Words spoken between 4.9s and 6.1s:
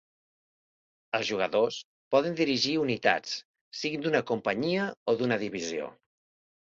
o d'una divisió.